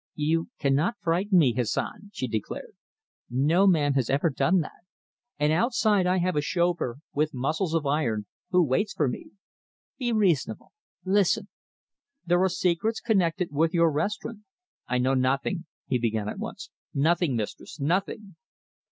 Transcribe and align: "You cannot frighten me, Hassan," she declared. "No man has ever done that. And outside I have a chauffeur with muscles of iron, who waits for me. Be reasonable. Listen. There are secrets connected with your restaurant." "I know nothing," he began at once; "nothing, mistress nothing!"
"You 0.15 0.49
cannot 0.57 0.97
frighten 0.99 1.37
me, 1.37 1.53
Hassan," 1.53 2.09
she 2.11 2.27
declared. 2.27 2.73
"No 3.29 3.67
man 3.67 3.93
has 3.93 4.09
ever 4.09 4.31
done 4.31 4.61
that. 4.61 4.81
And 5.37 5.53
outside 5.53 6.07
I 6.07 6.17
have 6.17 6.35
a 6.35 6.41
chauffeur 6.41 6.97
with 7.13 7.35
muscles 7.35 7.75
of 7.75 7.85
iron, 7.85 8.25
who 8.49 8.63
waits 8.65 8.93
for 8.93 9.07
me. 9.07 9.27
Be 9.99 10.11
reasonable. 10.11 10.71
Listen. 11.05 11.49
There 12.25 12.41
are 12.41 12.49
secrets 12.49 12.99
connected 12.99 13.51
with 13.51 13.75
your 13.75 13.91
restaurant." 13.91 14.39
"I 14.87 14.97
know 14.97 15.13
nothing," 15.13 15.67
he 15.85 15.99
began 15.99 16.27
at 16.27 16.39
once; 16.39 16.71
"nothing, 16.95 17.35
mistress 17.35 17.79
nothing!" 17.79 18.37